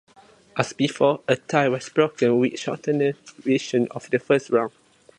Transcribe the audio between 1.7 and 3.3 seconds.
broken with a shortened